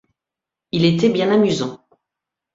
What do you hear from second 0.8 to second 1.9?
était bien amusant.